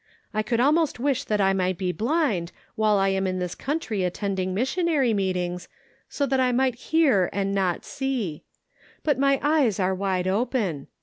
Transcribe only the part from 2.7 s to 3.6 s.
while I am in this